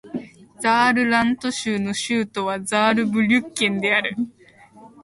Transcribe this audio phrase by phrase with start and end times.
[0.59, 4.15] ザールラント州の州都はザールブリュッケンである